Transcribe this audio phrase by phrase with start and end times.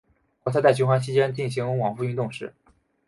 [0.43, 2.51] 活塞在循环期间进行往复运动时。